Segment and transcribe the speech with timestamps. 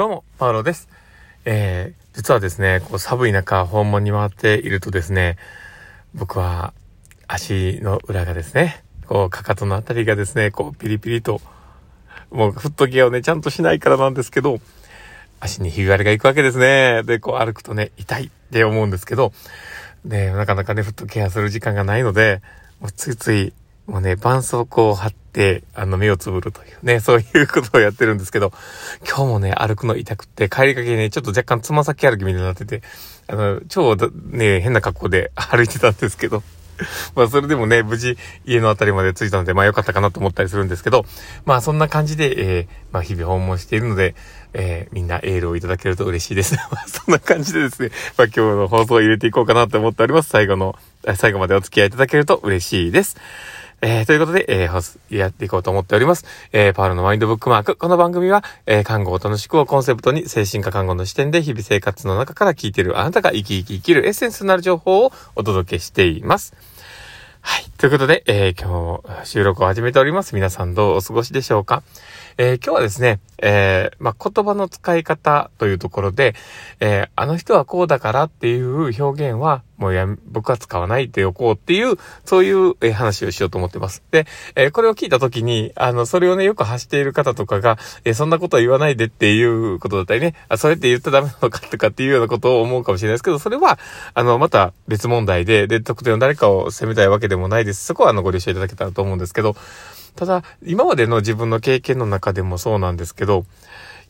[0.00, 0.88] どうも、パウロです。
[1.44, 5.36] えー、実はですね、こう寒い中訪問に回っているとですね、
[6.14, 6.72] 僕は
[7.28, 11.42] 足の裏がですね、こうかかとのあたりがですね、こうピリピリと、
[12.30, 14.58] もうフットギアをね、ちゃんとしないからなんですけど、
[15.38, 17.02] 足に日替わりが行くわけですね。
[17.02, 19.34] で、こう歩くとね、痛いって思うんですけど、
[20.06, 22.40] で、なかなかね、フットケアする時間がないので、
[22.80, 23.52] もうついつい
[23.90, 25.12] もうね、絆創膏を貼っ、
[25.74, 28.52] あの、目をつぶるというね、 そういうことをやってるんですけど、
[29.06, 32.82] 今日もね、歩くの痛くって、帰りかけね、ちょっと若干つま先歩きみたいになってて、
[33.28, 33.96] あの、超
[34.30, 36.42] ね、変な格好で歩いてたんですけど、
[37.14, 41.04] まあそれでもね、無事家のあたりまで着いたので、まあ良かったかなと思ったりするんですけど、
[41.44, 44.14] まあそんな感じで、えー、まあ日々訪問しているので、
[44.52, 46.54] えー、みんなエールをいただけると嬉しいです。
[46.70, 50.30] まあそんな感じでですね、まあ今日の放送を入れていこうかなと思っております。
[50.30, 50.76] 最後の、
[51.16, 53.16] 最後までお付き合いいただけると嬉しいです。
[53.82, 56.26] えー、ということで、えー、やっていこうと思っております。
[56.52, 57.76] えー、パールのマインドブックマーク。
[57.76, 66.54] この番組は、えー、看護を楽しくをコンセプトに、精神科看護の視点で日々生活の中から聞いているあなたが生き生き生きるエッセンスになる情報をお届けしています。
[67.40, 67.69] はい。
[67.80, 70.34] ということで、えー、今日収録を始めております。
[70.34, 71.82] 皆さんどうお過ごしでしょうか？
[72.36, 76.34] えー、今日はですね、えー、まあ、言葉の使い方というところで、
[76.80, 84.02] えー、あの人はこうだからっていう表現は、もうや、僕は使わないでおこうっていう、そういう、え話をしようと思ってます。
[84.10, 93.78] で、えこれを聞いたときに、あの、それをね、よく発している方とかが、えそんなことは言わないでっていうことだったりね、あ、それって言ったらダメなのかとかっていうようなことを思うかもしれないですけど、それは、
[94.12, 97.69] あの、また別問題で、で、特定の誰かを責めたいわけでもないです。
[97.72, 99.56] そこは、あの、ご了承いただけたらと思うんですけど、
[100.16, 103.44] ただ、今までの自分の経験の中でもそうなんですけど、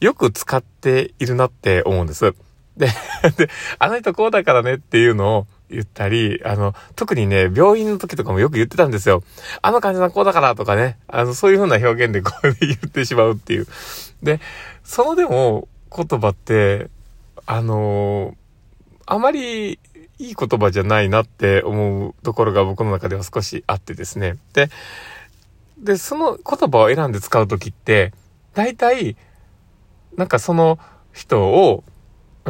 [0.00, 2.34] よく使っているなって思うんです。
[2.76, 2.88] で、
[3.36, 9.22] で、あの人こうだからねっていうのを言ったり、あの、特にね、病院の時とかもよく言ってたんですよ。
[9.60, 13.66] あの患者さんこうだからとかね、あの、そういう風な表現でこう言ってしまうっていう。
[14.22, 14.40] で、
[14.84, 16.88] そのでも言葉って、
[17.46, 18.36] あの
[19.06, 19.80] あまり
[20.20, 24.36] いい言葉じゃないなって思うところが僕の中では少しあってですね。
[24.52, 24.68] で、
[25.78, 28.12] で、その言葉を選んで使うときって、
[28.52, 29.16] 大体、
[30.16, 30.78] なんかその
[31.14, 31.84] 人を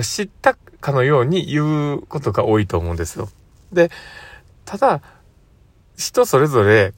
[0.03, 3.29] 知ったかのように言うことが多いと思うんですよ。
[3.73, 3.93] で、
[4.65, 5.01] ただ、
[5.97, 6.93] 人それぞれ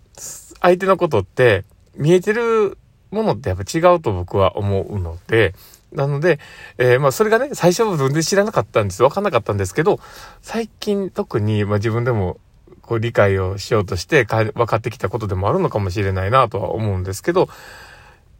[0.63, 1.65] 相手のことって
[1.97, 2.79] 見えてる
[3.11, 5.55] ものってやっぱ違うと僕は思うので、
[5.93, 6.39] なので、
[6.79, 9.03] えー、まあそれがね、最初は全然知らなかったんです。
[9.03, 10.01] わかんなかったんですけど、
[10.41, 12.39] 最近特に、まあ自分でも
[12.81, 17.49] こう理解をしようとしてか分かってきたことでもあるのかもしれないなとは思うんですけど、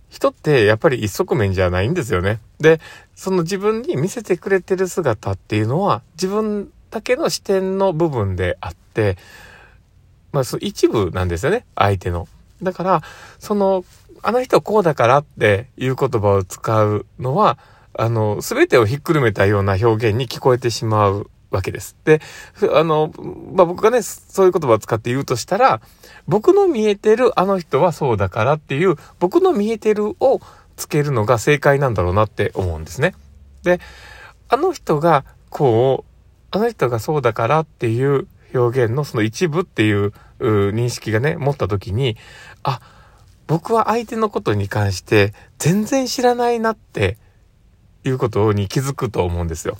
[0.09, 2.39] 人ってやっぱり一側面じゃないんですよね。
[2.61, 2.81] で、
[3.15, 9.17] その自分に見せてくれてる姿っていうのは自分だけの視点の部分であって、
[10.33, 12.29] まあその一部なんですよね、相手の。
[12.63, 13.03] だから、
[13.39, 13.85] その、
[14.23, 17.59] あの人こうだからっていう言葉を使うのは、
[17.95, 21.97] あの、すべてをひっくるめたような表現に聞こえてしまうわけです。
[22.05, 22.21] で、
[22.75, 23.13] あの、
[23.53, 25.81] まあ、僕がね、そういう言葉を使って言うとしたら、
[26.27, 30.41] 僕の見えてるあの人はそうだからっていう、僕の見えてるを
[30.77, 33.15] つけるのが正解なんだろうなって思うんですね。
[33.65, 33.81] で、
[34.49, 42.17] あの人がこう、あの人がそうだからっていう表現のその一部っていう認識がね、持った時に、
[42.63, 42.81] あ、
[43.47, 47.19] 僕は相手のことに関して全然知らないなって
[48.05, 49.79] いうことに気づくと思うんですよ。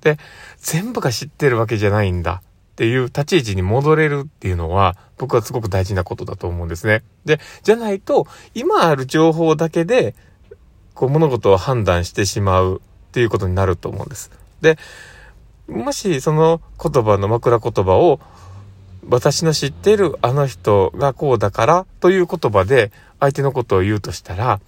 [0.00, 0.18] で、
[0.58, 2.42] 全部が知ってるわけじゃないんだ
[2.72, 7.02] っていう立ち位置に戻れるっていうのは、僕はすごく大事なことだと思うんですね。
[7.24, 10.14] で、じゃないと、今ある情報だけで、
[10.94, 14.30] こう物事を判断してしまうっていうことになると思うんです。
[14.60, 14.78] で、
[15.68, 18.20] もしその言葉の枕言葉を
[19.08, 24.60] 私の知っているあの人がこうだからという言葉で相手のことを言うとしたら、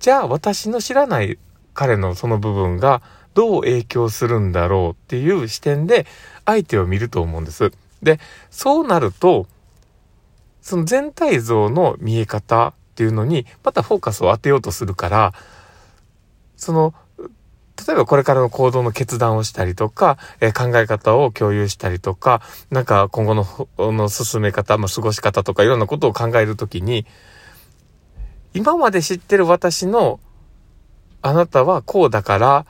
[0.00, 1.38] じゃあ私の知らない
[1.74, 3.02] 彼のその部分が
[3.34, 6.06] どう影響するんだろうっていう視点で
[6.46, 7.70] 相手を見ると思うんです。
[8.02, 8.18] で、
[8.50, 9.46] そうなると、
[10.62, 15.34] その全体像の見え方っていうのにまたフォーカスを当てようとするから、
[16.56, 16.94] その、
[17.86, 22.40] 例えばこれからの行動の決断をしたりとか、えー、考え方を共有したりとか、
[22.70, 23.46] なんか今後の
[23.92, 27.06] の進め方、まあ、過ごし方とかいろんなことを考えるときに、
[28.54, 30.18] 今まで知ってる私の
[31.20, 32.66] あなたはこうだから、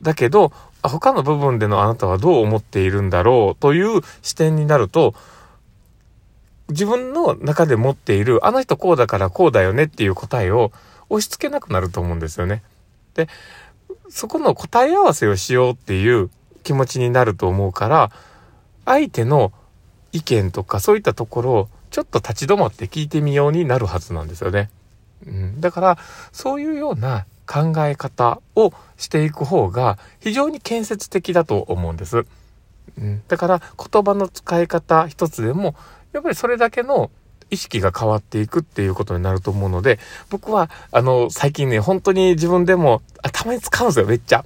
[0.00, 5.14] だけど、他の部分でのあなたはどう思っているんだろうという視点になると、
[6.68, 10.72] 自分の中で持っている、あの人こうだからこうだよねっていう答えを
[11.08, 12.62] 押し付けなくなると思うんですよね。
[13.14, 13.28] で、
[14.10, 16.30] そこの答え合わせをしようっていう
[16.62, 18.10] 気持ちになると思うから、
[18.84, 19.52] 相手の
[20.12, 24.70] 意見とかそういったところをちょっと立ち止まって聞いてみようになるはずなんですよね。
[25.26, 25.98] うん、だから、
[26.32, 32.26] そういうような考え方をしていく方が非常に建設的だと思うんです。
[32.98, 35.74] うん、だから言葉の使い方一つでも、
[36.12, 37.10] やっぱりそれだけの
[37.50, 39.98] 意識が変わっていくっていうことになると思うので、
[40.30, 44.44] 僕は、あの、最近ね、本当に自分でも、あたまに使うんですよ、めっちゃ。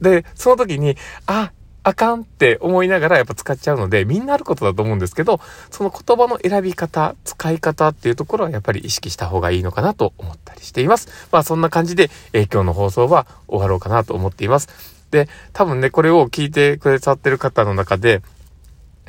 [0.00, 1.52] で、その時に、あ、
[1.82, 11.08] あかんって思いながらやっぱ使っちゃうので、みんなあることだと思うんですけど、その言葉の選び方、使い方っていうところはやっぱり意識した方がいいのかなと思ったりしています。
[11.32, 14.68] まあそんな感じで、えー、今日の放送は終わろうかなと思っています。
[15.10, 18.22] で、多分ね、これを聞いてくださってる方の中で、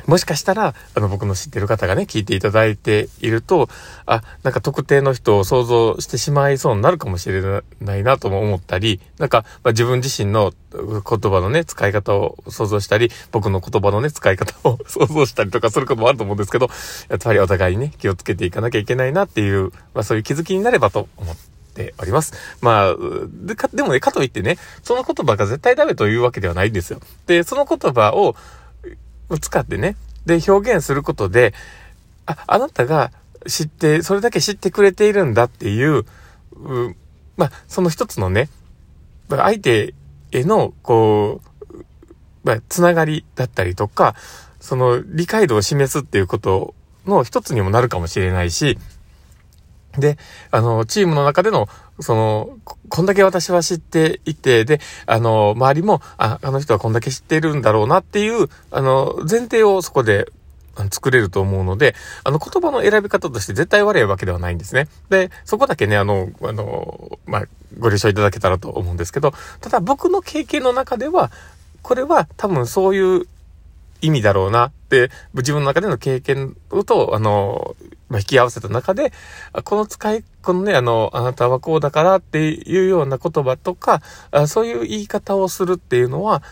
[0.07, 3.69] もしかしたら、あの、僕の知ってる方がね、聞いていただいていると、
[4.05, 7.41] あ、なんか特定の人を想像してしまいそうになるかもしれ
[7.81, 16.69] ないなとも思ったり、なんか、まあ、自分自身の言葉のね、使い方を想像したり、僕の言葉のね、使い方を 想像したりとかすることもあると思うんですけど、
[17.09, 21.35] やっぱりお互いにね、気をつけていかなきゃいけないなっていう、まあ、そういう気づきになればと思っ
[21.73, 22.33] ております。
[22.61, 22.95] まあ、
[23.45, 26.99] でか、でもね、かといってね、その言葉が絶対ダメというわけではないんですよ。
[27.27, 28.35] で、その言葉を、
[29.37, 29.95] 使ってね、
[30.25, 31.53] で表現することで、
[32.25, 33.11] あ、あなたが
[33.47, 36.95] 知って、それだけ知ってくれているんだっていう、う
[37.37, 38.49] まあ、その一つのね、
[39.29, 39.93] 相手
[40.31, 41.41] への、こ
[41.71, 41.85] う、
[42.43, 44.15] まあ、つながりだったりとか、
[44.59, 46.75] その理解度を示すっていうこと
[47.05, 48.77] の一つにもなるかもしれないし、
[49.97, 50.17] で、
[50.51, 51.67] あの、チームの中での、
[51.99, 52.57] その、
[52.89, 60.31] こんだけ私は知っていて、で、あの、周りも、あ、あの人はこんだけ知っているんだろうなっていう、あの、前提をそこで
[60.89, 64.87] 作れると思うので、あの言葉の選び方として絶対悪いわけではないんですね。
[65.09, 67.43] で、そこだけね、あの、あの、まあ、
[67.79, 71.31] ご了承いただけたらと思うんですけど、ただ僕の経験の中では、
[71.81, 73.27] これは多分そういう
[74.01, 77.75] 意味だろうなって、自分の中での経験と、あの、
[78.09, 79.13] まあ、引き合わせた中で、
[79.63, 84.01] この使い、このね、あの、あなたはこうだからっていうような言葉とか、
[84.47, 86.43] そういう言い方をするっていうのは、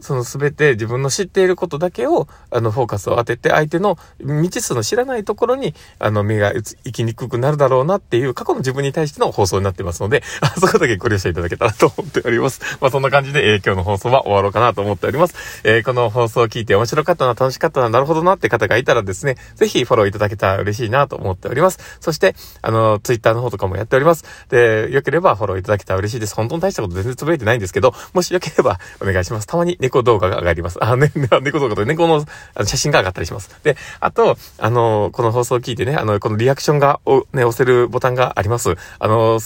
[0.00, 12.60] その全て自分の知っていることだけを、あの、フォーカスを当てて、相手の未知数の知らないところに、あの、目が行きにくくなるだろうなっていう過去の自分に対しての放送になってますので、 あそこだけご了承いただけたらと思っております。
[12.80, 15.34] まあ、そんな感じで、えー、今日の放送は終わろうかなと思っております。
[15.64, 21.78] えー、この放送を聞いて面白かったな、楽しかったな、なるほどなって方がいたらですね、ぜひフォローいただけたら嬉しいなと思っております。
[22.00, 24.24] そして、あの、ツイッターの方とかもやっております。
[24.48, 26.34] で、よければフォローいただけたら嬉しいです。
[26.34, 29.46] 本当に大したこと全然つぶやいてないんですけど、もしよければお願いします。
[29.46, 30.82] たまに猫動画が上がります。
[30.82, 31.10] あ、ね、
[31.42, 32.24] 猫動画と猫の
[32.64, 33.50] 写真が上がったりします。
[33.62, 37.00] で、あと、あの、この放送を聞いてね、あの、このリアクションが、
[37.32, 38.74] ね、押せるボタンがあります。
[38.98, 39.40] あの、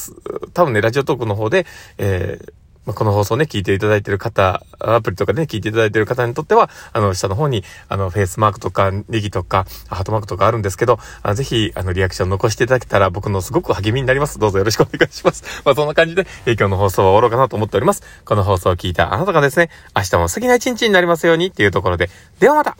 [0.52, 1.66] 多分ね、ラジオトークの方で、
[1.98, 2.52] えー、
[2.84, 14.40] まあ、この放送ね、聞いていただいている方、アプリとかね、聞いていただいている方にとっては、あの、下の方に、あの、フェイスマークとか、ネギとか、ハートマークとかあるんですけど、あぜひ、あの、リアクション残していただけたら、僕のすごく励みになります。
[14.40, 15.44] どうぞよろしくお願いします。
[15.64, 18.02] まあ、そんな感じで、今日の放送は終わろうかなと思っております。
[18.25, 22.76] この放送を聞いたあなたがですね、明日も素敵な一日になりますようにっていうところで、ではまた